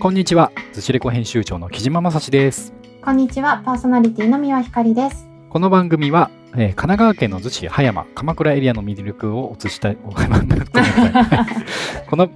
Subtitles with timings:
[0.00, 2.72] こんにちは、ずしレコ編集長の木島正史です。
[3.00, 5.28] こんにちは、パーソナリティの三輪ひかりです。
[5.48, 9.96] この番組は、えー神奈川県の逗子葉山鎌倉エリアの魅力をお伝えした い。
[9.96, 10.10] こ
[12.16, 12.30] の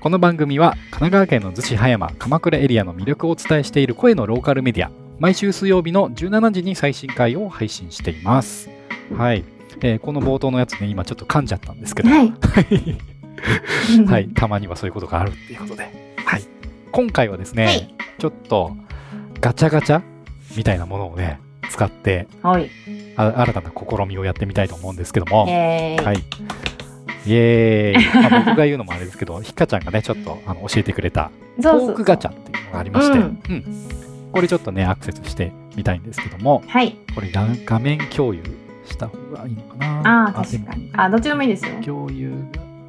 [0.00, 4.90] この番組は神奈川県の逗子葉山鎌倉エリアの魅力をお伝えしている声のローカルメディア。
[5.18, 8.70] 毎週水曜日の17時に最新回を配信しています。
[9.16, 9.44] はい、
[9.82, 12.08] えーこの冒頭のやつね今ちょっと噛んじゃったんですけど。
[12.08, 12.32] はい。
[14.06, 15.92] はい、たまにはそういうことがあるっていうことで、はい、
[16.96, 17.94] 今回はですね、はい。
[18.18, 18.74] ちょっと
[19.42, 20.00] ガチャガチャ
[20.56, 22.70] みたいなものをね使ってはい。
[23.16, 26.16] あ新たな試みをやってみたいと思うんですけども、えーはい、
[27.26, 31.30] イエーイ、 まあ、僕が言うのもあれですけどひかちゃんがねちょっとあの教えてくれた
[31.62, 33.28] トークガチャっていうのがありまして、ううん。
[33.28, 33.64] ん
[34.32, 36.62] これちょっとねアクセスしてみたいんですけども。
[36.66, 36.96] はい。
[37.14, 38.42] これが画面共有
[38.86, 40.28] した方がいいのかな？
[40.28, 40.90] あ確かに。
[40.94, 41.72] あ、どっちでもいいですよ。
[41.84, 42.30] 共有。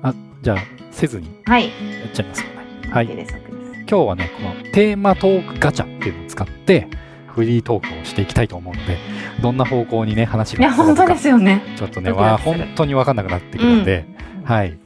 [0.01, 0.57] があじゃあ
[0.91, 1.65] せずにはい。
[1.65, 1.69] や
[2.07, 2.53] っちゃいますよね。
[2.89, 3.07] はい。
[3.07, 3.46] です。
[3.89, 6.89] 今日はねこのテーマトークガチャっていうのを使って
[7.27, 8.97] フリートークをしていきたいと思うので
[9.41, 11.61] どんな方向にね話いや、が転ぶか本当ですよね。
[11.77, 14.05] ちょっとねわ本当に分かんなくなってくるので、
[14.43, 14.77] はい。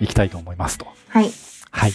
[0.00, 0.86] 行きたいと思いますと。
[1.08, 1.30] はい。
[1.70, 1.92] はい。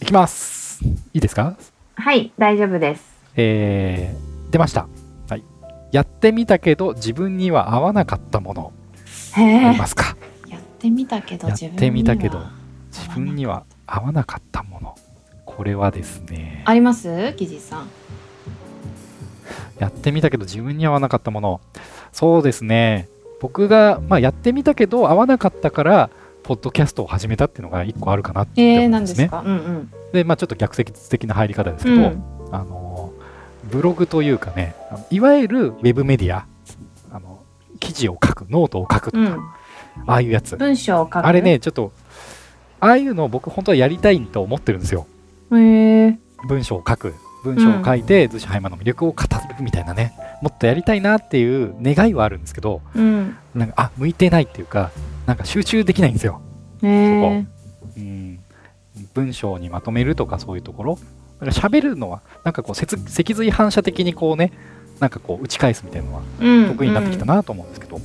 [0.00, 0.84] いきます。
[0.84, 1.56] いいですか？
[1.94, 3.04] はい、大丈夫です。
[3.36, 4.88] えー、出ました。
[5.28, 5.44] はい。
[5.92, 8.72] やってみたけど自分には合わなかったもの
[9.36, 9.78] へありえ。
[9.78, 10.16] ますか？
[10.48, 12.38] やってみたけど、やってみたけど
[12.90, 14.94] 自自分には合わなかったもの
[15.56, 17.34] これはですねあります？
[17.36, 17.88] キジさん。
[19.78, 21.60] やってみたけど自分に合わなかったもの
[22.12, 23.08] そうですね
[23.40, 26.10] 僕が、まあ、やってみたけど合わなかったから
[26.44, 29.26] ポッドキャストを始めたっていうのが一個あるかなってえー、思うんですね。
[29.26, 29.40] 何ですか？
[29.40, 29.90] うんうん。
[30.12, 32.22] でまあちょっと逆説的な入り方ですけど、うん。
[32.52, 33.12] あの
[33.64, 34.74] ブログというかね
[35.10, 36.46] いわゆるウェブメディア
[37.10, 37.42] あの
[37.80, 39.30] 記事を書くノートを書くとか、うん。
[40.06, 41.26] ああいうやつ文章を書く。
[41.26, 41.40] あれ。
[41.42, 41.92] ねちょっと
[42.80, 45.06] ああいうのを僕本当はやりたいと思ってるんですよ。
[45.50, 46.18] 文
[46.62, 47.14] 章を書く。
[47.44, 49.28] 文章を書いて逗子葉山の魅力を語る
[49.62, 50.14] みたいなね。
[50.40, 53.36] もっとやりたいなっていう願いはあるんですけどうん。
[53.54, 54.90] なんかあ向いてないっていうか
[55.26, 56.40] なんか集中できないんですよ、
[56.82, 57.46] へえ。
[57.96, 58.40] うん、
[59.12, 60.98] 文章にまとめるとかそういうところ。
[61.40, 64.52] だから喋るのはなんかこう脊脊髄反射的にこうね
[64.98, 66.68] なんかこう打ち返すみたいなのはうん。
[66.68, 68.00] 得意になってきたなと思うんですけど、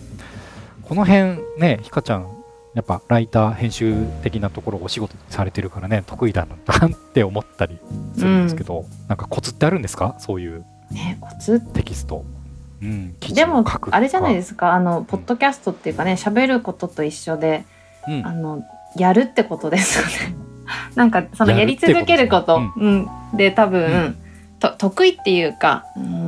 [0.84, 2.28] この辺ねひかちゃん
[2.80, 7.78] やっぱライター編集的なところをお仕事にされてるからね得意だなって思ったり
[8.16, 10.16] するんですけど、なんかコツってあるんですか？
[10.20, 10.64] そういう
[11.20, 11.60] コツ？
[11.60, 12.24] テキスト、
[12.82, 17.66] うん、でもを書くあれじゃないですすかあのポッドキャストっていうかね喋ることと一緒で
[18.06, 18.26] か、うん。
[18.26, 18.64] あの
[18.96, 20.36] やるってことですよね。
[20.96, 22.56] なんかそのやり続けること。
[22.56, 23.08] うん。
[23.32, 24.18] うん、で多分、うん。
[24.60, 26.19] と得意っていうかうん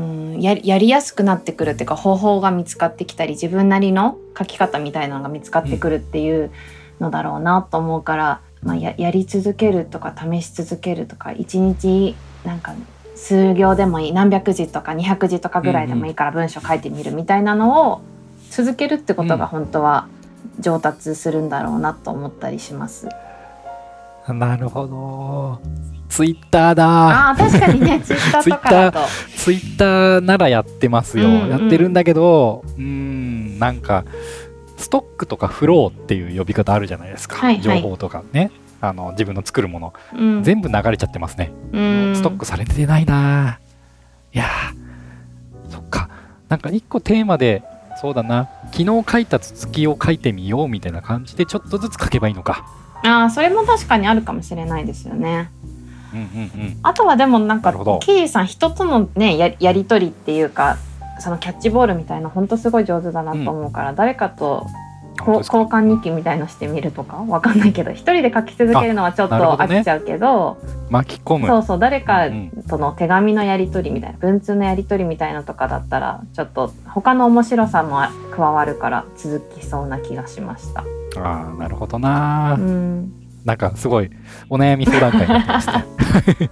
[0.41, 6.51] やりやりやすくなってくるっていうか方法が見つかってきたり自分なりの書き方みたいなのが見つかってくるっていう
[6.99, 12.73] のだろうなと思うから、まあ、ややり続けるとか試し続けるとか一日なんか
[13.15, 18.01] 数行でもいい何百字とか200字とかぐらいでもいいから文章書いてみるみたいなのを
[18.49, 20.07] 続けるってことが本当は
[20.59, 23.07] 上達するんだろうなと思ったりします。
[24.27, 25.61] なるほど
[26.11, 27.29] ツイッターだ。
[27.29, 28.99] あ確かにね ツイッターとかだと。
[29.37, 31.49] ツイッターならやってますよ、うんうん。
[31.49, 34.03] やってるんだけどうーんなんか
[34.77, 37.61] ストックとかフローっていう呼び方あるじゃないですか、はいはい。
[37.61, 38.51] 情報とかね。
[38.83, 40.43] あの自分の作るもの、うん。
[40.43, 42.13] 全部流れちゃってますね、うん。
[42.15, 43.59] ストックされてないな。
[44.33, 46.09] いやーそっか。
[46.49, 47.63] なんか一個テーマで
[48.01, 48.49] そうだな。
[48.73, 52.65] 昨日書いた続きを書いてみようみたいな感じでちょっとずつ書けばいいのか。
[53.03, 55.49] ああそれも確かにあるかもしれないですよね。
[56.13, 56.79] うんうんうん。
[56.83, 57.99] あとはでもなんかなるほど。
[57.99, 60.77] キーさん人とのねややり取りっていうか
[61.19, 64.65] そのキャッチボールみたいな本当すごい上手だなと思うから、誰かと
[65.19, 65.57] こう本当ですか？
[65.57, 70.57] 交換日記みたいのしてみるとかわかんないけど一人で書き続けるのはちょっと飽きちゃうけど
[70.89, 71.47] 巻き込む。
[71.47, 77.99] そうそう誰かうんとの手紙のやり取りみたいな文通のやり取りみたいなとかだったらちょっと他の面白さも
[78.31, 80.83] 加わるから続きそうな気がしました。
[81.17, 83.13] ああなるほどな、うん
[83.45, 84.09] なんかすごい
[84.49, 85.85] お悩み相談会になってますね。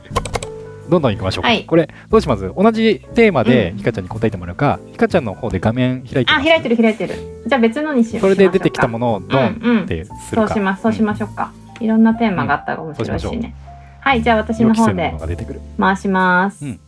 [0.89, 1.49] どんどん行きましょうか。
[1.49, 1.65] はい。
[1.65, 2.51] これどうします？
[2.57, 3.77] 同じテーマでうん。
[3.77, 7.13] ひかちゃんに答えてもらうか、ひかちゃんの方で画面開いてあ開いてる開いてる。
[7.45, 9.83] じゃあ別のにしそれで出てきたもののをドンうんうん。
[9.83, 10.47] ってするか。
[10.47, 13.53] そうしますそうしましょうか、いろんなテーマがあったら面白いしね。
[14.01, 15.61] はいじゃあ私予期せぬもの方でのが出てくる。
[15.79, 16.79] 回します、うん。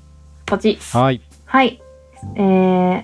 [0.48, 1.22] ポチはい。
[1.46, 1.80] はい。
[2.36, 3.04] えー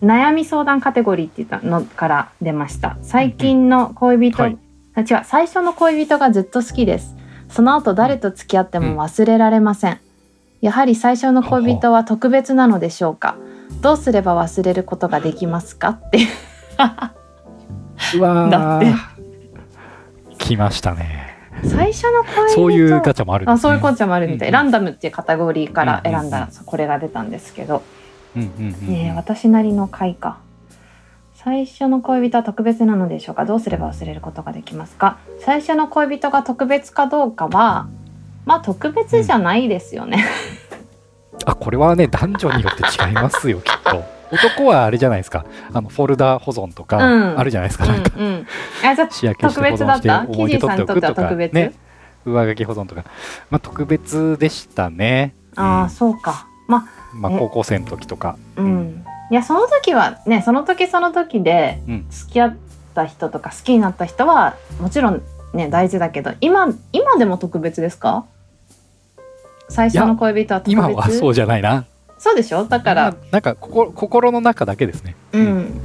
[0.00, 2.96] 悩み相談カテゴリーって言ったのから出ました。
[3.02, 4.56] 最近の恋人、
[4.98, 7.14] はいあ違う最初の恋人がずっと好きです。
[7.48, 10.00] その後誰と付き合っても忘れられません、
[10.60, 13.36] やはり最初の恋人は特別なのでしょうか？
[13.80, 15.90] どうすれば忘れることができますか？
[15.90, 16.26] っていう。
[18.18, 18.50] うわー。
[18.50, 18.92] だって。
[20.36, 21.36] 来ましたね。
[21.62, 22.54] 最初の恋人。
[22.54, 27.82] そういうガチャもあるんです、ね、あそういうガチャもあるみたい、うんランダムっていうカテゴリーから選んだら、これが出たんですけど、
[28.36, 30.38] うんうんうんえー私なりの回か
[31.40, 33.44] 最初の恋人は特別なのでしょうか？
[33.44, 35.18] どうすれば忘れることができますか？
[35.38, 37.88] 最初の恋人が特別かどうかは
[38.44, 40.24] まあ特別じゃないですよね、
[41.44, 44.02] あこれはね男女によって違いますよきっと。
[44.32, 45.46] 男はあれじゃないですか。
[45.72, 47.38] あのフォルダ保存とかうん。
[47.38, 48.10] あるじゃないですか、うんなんか。
[48.18, 48.46] うん
[48.84, 50.26] あじゃあ特別だった？
[50.26, 51.72] キジ思い出取ってさんにとっては特別、ね。
[52.24, 53.04] 上書き保存とか。
[53.48, 55.36] まあ特別でしたね。
[55.54, 55.90] ああうん。
[55.90, 56.48] そうか。
[56.66, 57.38] ままあ、え。
[57.38, 58.36] 高校生の時とか。
[58.56, 62.06] あうんいやその時はねその時その時でうん。
[62.10, 62.56] 付き合っ
[62.94, 65.22] た人とか好きになった人はもちろん
[65.54, 68.24] ね大事だけど今今でも特別ですか？
[69.68, 70.72] 最初の恋人は特別？
[70.72, 71.84] 今はそうじゃないな。
[72.18, 72.64] そうでしょ？
[72.64, 75.14] だからまあなんか心心の中だけですね。
[75.32, 75.80] うん、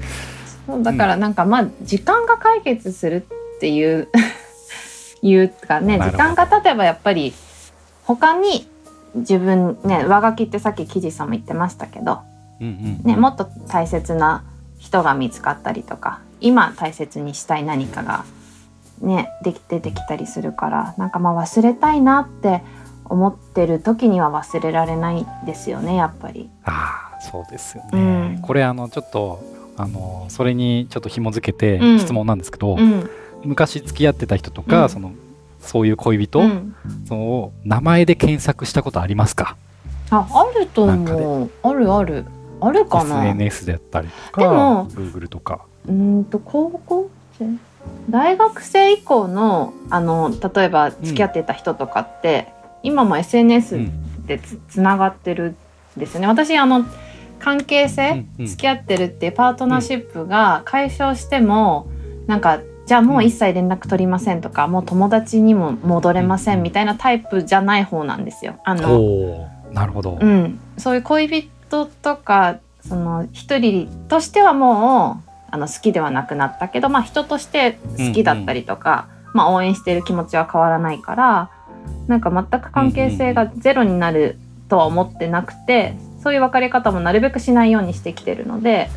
[0.65, 3.25] そうだからなんかまあ時間が解決する
[3.57, 4.07] っていう
[5.21, 7.33] いうかね時間が経てばやっぱり
[8.03, 8.67] 他に
[9.15, 12.19] 自分ね上書きってさっき記事さんも言ってましたけど、
[12.61, 14.43] うんうんね、もっと大切な
[14.79, 18.25] 人が見つかったりとか今大切にしたい何かが
[19.01, 22.61] ねでき出てきたりするからなんかまあ忘れたいなって
[23.05, 26.49] 思ってる時には忘れられないですよねやっぱり。
[26.63, 28.41] ああそうですよね、うん。
[28.41, 29.43] これあのちょっと
[29.75, 31.99] あのそれにちょっと紐付けてうん。
[31.99, 33.09] 質問なんですけど、うん。
[33.43, 34.89] 昔付き合ってた人とか、うん。
[34.89, 35.11] その
[35.59, 36.75] そういう恋人、うん。
[37.07, 39.55] その名前で検索したことありますか？
[40.11, 41.49] ああると思う。
[41.63, 42.25] あるある
[42.65, 45.65] あるかな？SNS であったりとかでも Google とか。
[45.87, 47.45] うーんと高校生？
[48.09, 52.47] 大学生以降のあの例えば付き合ってた人とかって、
[52.81, 54.25] 今も SNS うん。
[54.25, 55.55] でつつながってる
[55.97, 56.27] んですよね。
[56.27, 56.85] 私あの
[57.39, 58.45] 関係性、うんうん。
[58.47, 61.87] 付き合ってるっていうパートナーシップが解消しても、
[62.27, 68.55] なんかじゃあもう一切連絡取りませんとか、もう友達にも戻れませんみたいなタイプじゃない方なんですよ。
[68.63, 71.49] あのなるほど、うん、そういう恋人
[71.85, 81.49] とかその一人としてはもうあの好きではなくなったけど、まあ、人として好きだったりとか、まあ、応援している気持ちは変わらないから
[82.07, 84.37] なんか全く関係性がゼロになる
[84.69, 88.89] とは思ってなくてそういう別れ方もなるべくしないようにしてきてるので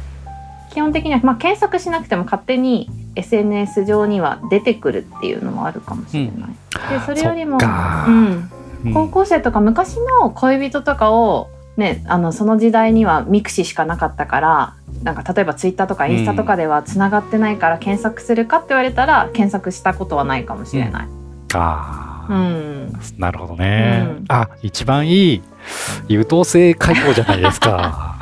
[0.73, 6.50] 基本的には、まあ、検索しなくても勝手に SNS 上には出てくるっていうのもあるかもしれない。
[6.90, 7.58] でそれよりも
[8.06, 8.50] うん。
[8.93, 21.08] 高校生とか昔の恋人とかをねあのその時代には mixi しかなかったからなんか例えばツイッターとかインスタとかではつながってないから検索するかって言われたら検索したことはないかもしれない。
[21.55, 22.06] あー。
[22.28, 24.25] うん、なるほどね、うん。
[24.28, 25.43] あ一番いい
[26.08, 28.19] 優等生回答じゃないですか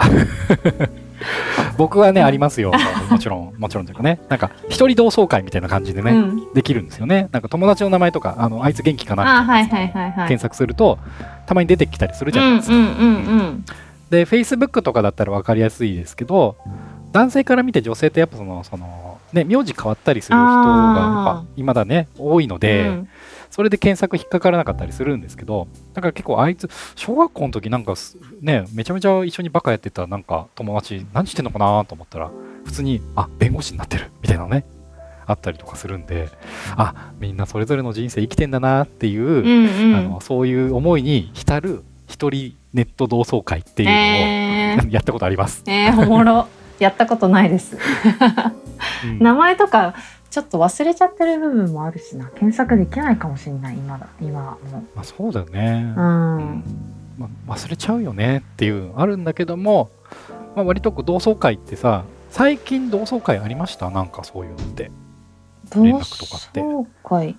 [1.77, 2.73] 僕はねありますよ。
[3.11, 4.21] もちろん もちろんというかね。
[4.29, 7.29] なんか一人同窓会みたいな感じでね、うん、できるんですよね。
[7.33, 10.29] なんか友達の名前とかあのあいつ元気かなあはいはいはいはい。
[10.29, 10.99] 検索すると
[11.47, 12.75] たまに出てきたりするじゃないですか、
[14.11, 16.57] で Facebook とかだったら分かりやすいですけど
[17.13, 23.09] 男性から見て女性ってやっぱそのそのね名字変わったりする人がやっぱ今だね多いので、うん
[23.55, 32.33] それで検索引っかからなかったりするんですけどだから結構あいつ小学校の時なんかすねめちゃめちゃ一緒にバカやってたなんか友達何してんのかなと思ったら
[32.65, 34.67] 普通にあ弁護士になってるみたいなのね
[35.25, 36.31] あったりとかするんで
[36.77, 45.63] あみんなそれぞれの人生生きてんだなっていう、うんうんあのそういう思いに浸る一人ネット同窓会っていうのを、えーやったことあります。
[45.67, 46.49] えー、おもろ
[46.81, 47.79] やったことないです。
[49.05, 49.95] うん名前とか
[50.35, 52.27] ちょっと忘れちゃってる部分もあるしな。
[52.27, 53.77] 検索できないかもしれない。
[53.77, 54.09] 今だ。
[54.21, 56.01] 今はもまあ、そうだよね、う。
[56.01, 56.65] うん。
[57.17, 59.91] まあ、忘れちゃうよねっていうのあるんだけども、
[60.57, 63.91] まあ、割と同窓会ってさ最近同窓会ありました？
[63.91, 64.91] なんかそういうのって。
[65.73, 66.61] 同連絡とかって。
[66.61, 67.37] 窓会い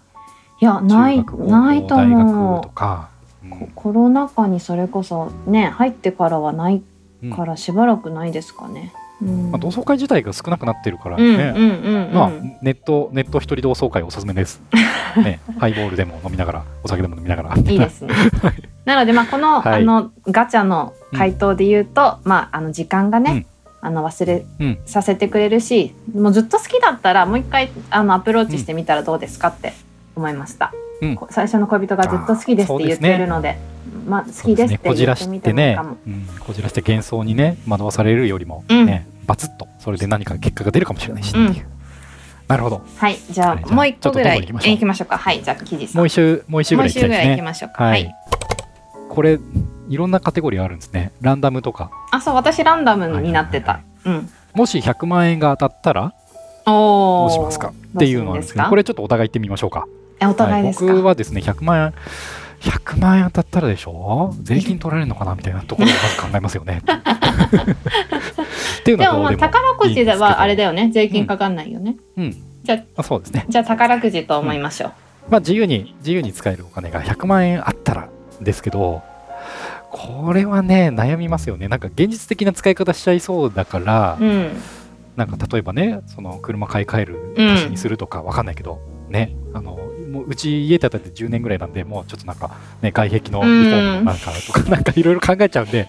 [0.61, 2.55] やないないと大思う。
[2.55, 3.09] 学とか、
[3.43, 3.49] うん。
[3.49, 6.81] ココロナ禍にそれこそね入ってからはない
[7.23, 8.93] うんからしばらくないですかね。
[8.99, 14.61] うんまあ、同窓会自体が少なくなってるからうんうんね、ネットネット一人同窓会おすすめです、
[15.17, 17.55] ね、ハイボールでも飲みながらお酒でも飲みながら。
[17.55, 18.13] いいですね。
[18.85, 19.81] なのでまあこの、はい。
[19.81, 23.45] あのガチャの回答で言うと、まああの時間がね、
[23.81, 24.77] あの忘れうん。
[24.85, 29.73] させてくれるし、もうずっと好きだったらもう一回あのアプローチしてみたらどうですかって
[30.15, 30.73] 思いました。
[31.29, 33.57] 最初の恋人がずっと好きですって言ってるので、
[34.05, 35.77] まあ好きですってこじらしててね
[36.39, 41.55] こじらして幻想にね惑わされるよりもね、バツッとそれで何か結果が出るかもしれないしっていう、うん。
[42.47, 42.81] なるほど。
[42.97, 45.07] はい、じゃあもう一個ぐらい行きましょう。
[45.07, 45.17] か。
[45.17, 45.97] はい、じゃあ記事さん。
[45.97, 47.83] もう一周もう一周ぐらい行きたいですもう一周ぐらい行きねましょうか。
[47.83, 48.01] ははい。
[48.03, 48.09] い。
[49.09, 49.39] これ
[49.89, 51.11] いろんなカテゴリーあるんですね。
[51.21, 51.91] ランダムとか。
[52.11, 53.81] あ、そう私ランダムになってた。
[54.05, 54.29] うん。
[54.53, 56.13] もし100万円が当たったら。
[56.65, 57.67] どうしますか？
[57.67, 58.79] っていうのなんですけどこれ。
[58.79, 59.85] れちょっとお互い行ってみましょうか。
[60.19, 61.93] えお互いですか、僕はですね100万円
[62.65, 64.33] 100万円当たったらでしょ？
[64.41, 65.35] 税金取られるのかな？
[65.35, 66.81] みたいなところをまず考えますよね。
[68.79, 70.89] っていうのでもまあ宝くじはあれだよね。
[70.91, 72.35] 税金かかんないよね、うん。
[72.63, 73.45] じゃあそうですね。
[73.47, 74.91] じゃあ宝くじと思いましょう、
[75.29, 78.09] まあ自由に自由に使えるお金が100万円あったら
[78.41, 79.03] ですけど
[79.91, 81.67] これはね悩みますよね。
[81.67, 84.51] なんか現実的な使い方しちゃいそうだから、うん。
[85.15, 87.51] なんか例えばねその車買い替えるうん。
[87.51, 89.71] 足しにするとかわかんないけど、ねあの
[90.11, 95.87] もううち家建てて10年ぐらいなんでもうちょっとなんかね外壁のリフォームのなんかとか、 なんかいろいろ考えちゃうんで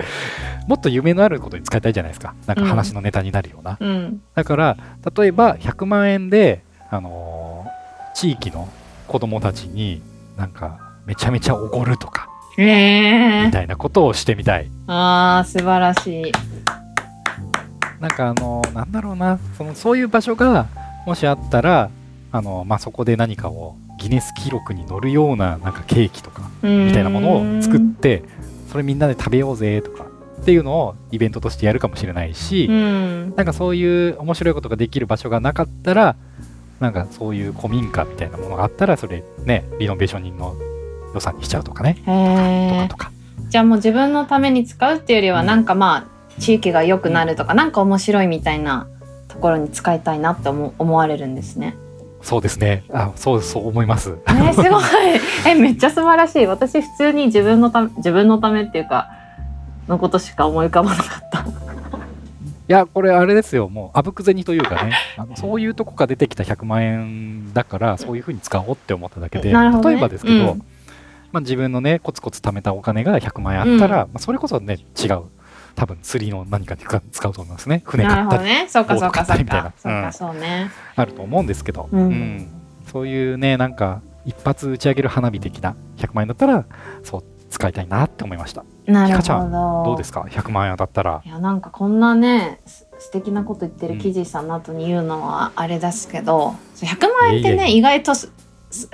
[0.69, 2.35] もっと夢のあることに使いたいじゃないですか。
[2.47, 4.21] なんか話のネタになるような、うん。
[4.37, 4.77] だから
[5.17, 7.77] 例えば100万円であのー
[8.15, 8.67] 地域の
[9.09, 10.01] 子供たちに
[10.39, 12.63] なんかめちゃめちゃおごるとかえ
[13.43, 14.71] えみたいなことをしてみたい。
[14.87, 16.33] あー素晴らしい。
[18.01, 19.39] なんかあのなんだろうな。
[19.59, 20.67] そのそういう場所が
[21.05, 21.91] もしあったら
[22.33, 28.25] あの、まあ、そこで何かをギネス記録に載るようななんかケーキとかみたいなものを作って
[28.71, 30.07] それみんなで食べようぜとか
[30.41, 33.35] っていうのをイベントとしてやるかもしれないし、うん。
[33.37, 36.17] なんかそういう面白いことができる場所がなかったら
[36.79, 40.55] なんかそういう古民家みたいなものがあったらそれねリノベーション人の
[41.15, 43.13] 予算にしちゃうとかね、とかとか。
[43.49, 45.47] じゃあもう自分のために使うっていうよりはうん。
[45.47, 48.87] なんかまあ地域が良くなるとか、なんか面白いみたいな
[49.29, 51.77] ところに使いたいなって思思われるんですね。
[52.27, 52.83] そうですね。
[52.93, 54.19] あそうそう思います。
[54.27, 54.83] えー、すごい。
[55.47, 56.47] えめっちゃ素晴らしい。
[56.47, 59.09] 私普通に自分のため自分のためっていうか
[59.87, 61.39] のことしか思い浮かばなかった。
[61.39, 61.45] い
[62.67, 69.81] や、これあれですよ、もうあぶく銭というかね、あのそういうとこから出てきた100万円だから、そういうふうに使おうって思っただけで、ね。
[69.85, 70.63] 例えばですけど、うん。
[71.31, 75.23] まあ、自分のね、コツコツ貯めたお金が100万円あったら、まあ、それこそね、違う、
[75.77, 78.67] 多分釣りの何かに使使うと思いますね、船な買ったり、ね。
[78.69, 79.73] そうかそうかそうか。
[79.77, 80.71] そうかうんそうね。
[80.97, 82.49] あると思うんですけど、うん
[82.91, 86.65] そういうね、なんか、一発打ち上げる花火的な100万円だったら、
[87.03, 88.65] そう、使いたいなって思いました。
[88.87, 89.91] なるひかちゃほど。
[89.91, 91.23] どうですか ?100 万円当たったら。
[91.25, 98.13] いやなんかこんなねす素敵なこと言ってる記事さんの後に言うのはあれですけど、100万円ってね意外と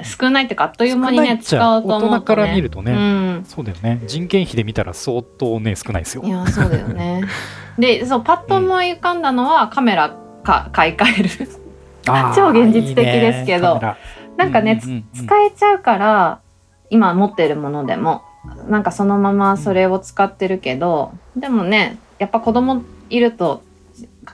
[0.02, 2.92] 少ないっていうかあっという間にね使うと思ね、大人から見るとね。
[2.92, 3.44] うん。
[3.46, 4.00] そうだよね。
[4.06, 6.22] 人件費で見たら相当ね、少ないですよ。
[6.24, 6.28] い。
[6.28, 7.22] やそうだよね。
[7.78, 11.48] でそうパッと思い浮かんだのは、カメラか買い替える。
[12.34, 13.74] 超現実的ですけど。
[13.74, 13.94] いいね。
[14.36, 15.26] なんかね、つうんうんうん。
[15.26, 16.40] 使えちゃうから
[16.90, 18.22] 今持ってるものでも。
[18.68, 23.62] なんかそのままそれを使ってるけど、でもねやっぱ子供いると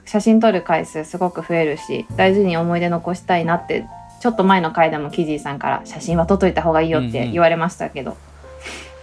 [0.05, 3.87] 写真撮る回数すごく増えるし大事に思い出残したいなって
[4.21, 8.17] ちょっと前の回でもキジーさんから写真は撮っといた方がいいよって言われましたけど、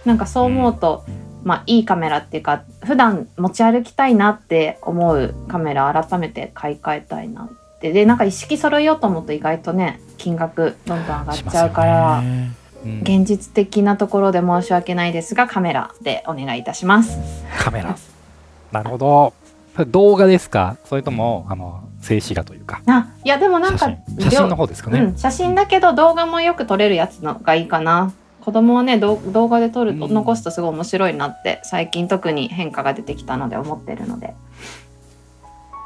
[0.04, 1.04] なんかそう思うと、
[1.44, 7.48] まあいいカメラっていうか普段持ち歩きたいなって思うカメラ改めて買い替えたいなっ
[7.80, 12.22] てでなんか一式揃えようと思うと意外とね金額どんどん上がっちゃうから。
[12.22, 12.52] ね
[12.84, 17.18] うん現実的なところで申し訳ないですがカメラでお願いいたします。
[17.58, 17.96] カメラ。
[18.70, 19.32] なるほど。
[19.88, 20.76] 動画ですか？
[20.84, 24.30] それとも、あの、静止画というか、あいやでもなん写か真。
[24.30, 25.00] 写真の方ですかね。
[25.00, 28.12] うん、写真だけど動画もよく撮れるやつのがいいかな。
[28.40, 34.34] 子供はね動画で撮るとうん残すとすごい面白いなって最近特に変化が出てきたので思ってるので。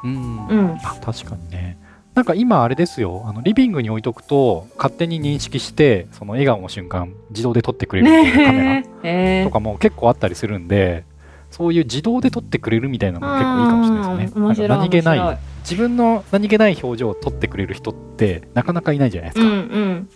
[0.04, 0.78] うんうん。
[0.82, 1.78] あ確かにね。
[2.14, 9.44] なんか今あれですよ、あのリビングに置いとくと、勝手に認識して、その笑顔の瞬間、自動で撮ってくれるカメラ。
[9.44, 11.04] とかも結構あったりするんで、
[11.50, 14.68] そういう自動で撮ってくれるみたいなのも結構いいかもしれないですね。
[14.68, 15.38] 何気ない
[15.70, 19.74] 自分の何気ない表情を撮ってくれる人ってなかなかいないじゃないですうんか。
[19.76, 20.08] うん。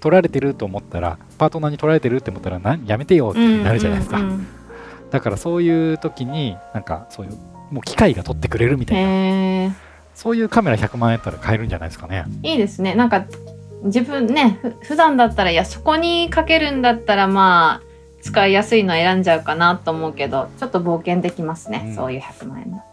[0.00, 4.18] 撮られてると思ったら、パートナーに撮られてるって思ったら、なやめてよってなるじゃないですか。
[4.18, 4.46] うんうん
[5.10, 7.32] だからそういう時に、なんかそういう、
[7.70, 9.72] もう機械が撮ってくれるみたいな。
[10.12, 12.24] そういうカメラ100万円やったら買えるんじゃないですかね。
[12.42, 12.96] いいですね。
[12.96, 13.24] なんか
[13.84, 17.82] 自分ねふ普段だったらいやそこにかけるんだったらまあ
[18.22, 22.84] 使いやすいの選んじゃうかなと思うけどちょっと冒険できますね、うんそういう100万円だ。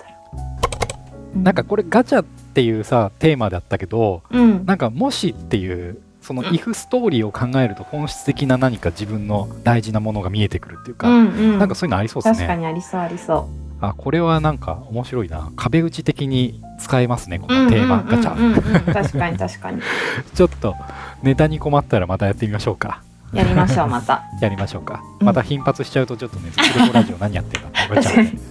[1.35, 12.61] なんかこれガチャっていうさ、テーマだったけど、うんなんかもしっていう、そのうん if ストーリーを考えると本質的な何か自分の大事なものが見えてくるっていうか、うんうん、なんかそういうのありそうです確かね。
[12.61, 13.49] にありそうありそ
[13.81, 15.51] あ、これはなんか面白いな。
[15.55, 17.53] 壁打ち的に使えますね、こう。
[17.53, 18.93] のテーマガチャ。
[18.93, 19.81] 確かに確かに
[20.35, 20.75] ちょっと
[21.23, 23.01] ネタに困ったらまたやってみましょうか。
[23.33, 24.23] やりましょうまた。
[24.39, 25.01] やりましょうか。
[25.19, 28.25] うんまた頻発しちゃうとちょっとね、スクレコラジオ何やってんだって思っちゃう。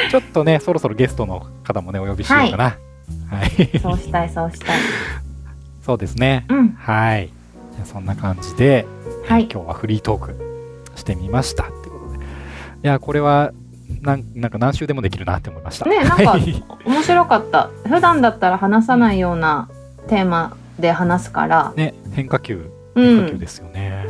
[0.10, 2.64] ちょっとね、そろそろゲストの方もね、お呼びしようかな。
[2.64, 3.78] はい。
[3.78, 4.78] そうしたいそうしたい。
[5.82, 6.46] そうですね。
[6.48, 7.30] うんはい。
[7.74, 8.86] じゃあそんな感じで、
[9.28, 12.18] はい今日はフリートークしてみましたってことで。
[12.18, 12.22] い
[12.82, 13.52] や、これは
[14.02, 15.86] なんなんか何週でもできるなって思いました。
[15.86, 17.70] ねなんかはい面白かった。
[17.86, 19.68] 普段だったら話さないような
[20.08, 21.72] テーマで話すから。
[21.76, 24.06] ね、変化球うん変化球ですよね。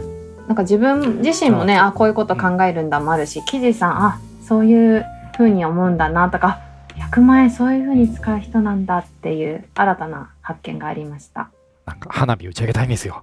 [0.47, 6.61] なんか自分自身もねあこういうこと考えるんだもあるし記事さんあそういう風に思うんだなとか
[6.97, 11.51] 100万円そういう風に使う人なんだっていう新たな発見がありました。
[11.87, 13.23] なんか花火打ち上げたいんですよ。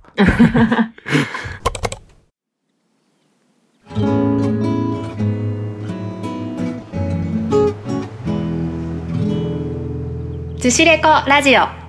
[10.61, 11.81] ズシレコラジオ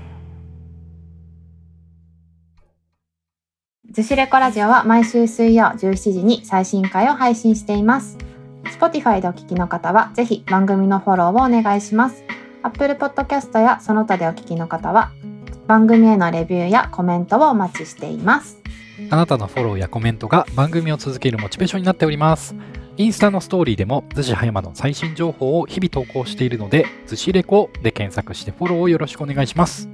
[3.91, 8.17] ズシレコラジオは毎週水曜17時に最新回を配信しています
[8.65, 12.25] Spotify でお聞きの方はぜひ番組のフォローをお願いします
[12.63, 15.13] Apple Podcast やその他でお聞きの方は
[15.67, 18.63] 番組へのレビューやコメントをお待ちしています
[19.11, 22.55] あなたのフォローやコメントが番組を続けるモチベーションになっております。
[22.99, 29.89] インスタのストーリーでも、逗子葉山の最新情報を日々投稿しているので、逗子レコで検索してフォローをよろしくお願いします。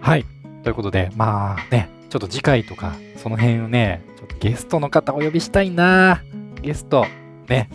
[0.00, 0.26] はい。
[0.62, 6.22] ということで、まあね、ちょっと次回とか、その辺をね、ちょっとゲストの方お呼びしたいな
[6.60, 7.06] ゲスト、
[7.50, 7.68] ね。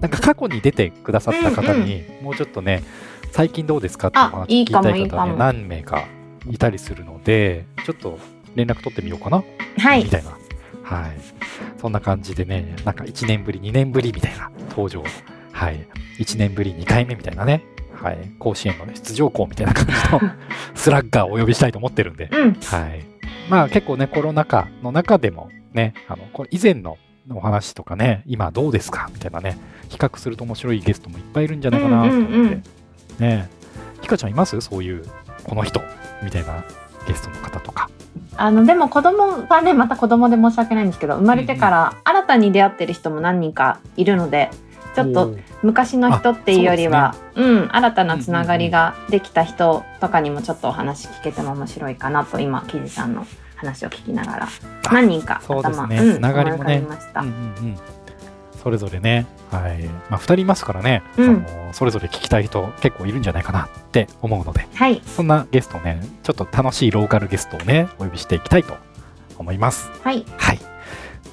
[0.00, 2.82] なんか過去に出てくださった方に、もうちょっとね、
[3.32, 6.06] 最近どうですかって話聞きたい方がね、何名か
[6.48, 8.18] いたりするので、ちょっと
[8.54, 9.42] 連絡取ってみようかな？
[9.78, 10.30] はいみたいな。
[10.82, 11.16] はい。
[11.80, 15.02] そんな感じでね、なんか1年ぶり、2年ぶりみたいな登場。
[15.52, 15.86] はい。
[16.18, 17.64] 1年ぶり2回目みたいなね。
[17.94, 18.18] はい。
[18.38, 20.20] 甲子園の、ね、出場校みたいな感じの
[20.76, 22.28] スラッガーをお呼びしたいと思ってるんで。
[22.30, 23.04] うんはい。
[23.48, 26.98] まあ結構ね、コロナ禍の中でもね、あの、これ以前の
[27.30, 29.10] お話とかね、今どうですか？
[29.12, 32.34] みたいなね、比較すると面白いゲストもいっぱいいるんじゃないかなと思って。
[32.34, 32.62] うんうんうん。
[33.18, 33.48] ね。
[34.02, 34.60] ひかちゃんいます？
[34.60, 35.04] そういう、
[35.44, 35.80] この人？
[36.22, 36.64] みたいな
[37.06, 37.90] ゲストの方とか。
[38.38, 44.50] あのでも子供はねまた子供で申し訳ないんですけど生まれてから新たに出会ってる人も何人かいるので
[44.94, 54.48] ちょっと昔の人っていうよりはうん新たなつながりができた人とかにもちょっとお話聞けても面白いかなと今キジさんの話を聞きながらあ
[54.92, 55.98] 何人かそうです頭ね。
[55.98, 56.84] つながりもね
[57.16, 57.30] うんうんう
[57.72, 57.76] ん、
[58.62, 59.84] それぞれね、はい。
[60.10, 61.46] まあ、2人いますからね、うん。
[61.48, 64.66] あのそれぞれ聞きたい人結構いるんじゃないかなって思うので。
[64.74, 65.02] はい。
[65.04, 68.74] そんなゲストねちょっと楽しいローカルゲストをねお呼びしていきたいと
[69.38, 69.90] 思います。
[70.02, 70.24] はい。
[70.36, 70.58] はい。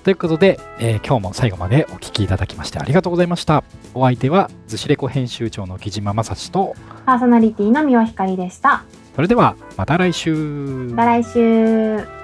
[0.03, 3.63] ということで、えー今日も最後までお聞きいただきましてありがとうございました。
[3.93, 8.83] お相手は、ズシレコ編集長の木島正史と、パーソナリティの三輪ひかりでした
[9.15, 10.33] それではまた来週。
[10.91, 12.22] また来週